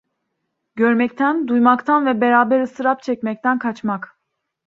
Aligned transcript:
Görmekten, 0.75 1.47
duymaktan 1.47 2.05
ve 2.05 2.21
beraber 2.21 2.59
ıstırap 2.61 3.03
çekmekten 3.03 3.59
kaçmak. 3.59 4.17